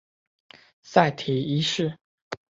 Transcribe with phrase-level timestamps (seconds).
[0.81, 1.99] 塞提一世。